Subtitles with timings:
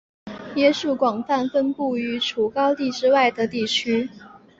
[0.55, 4.09] 椰树广泛分布于除高地之外的地区。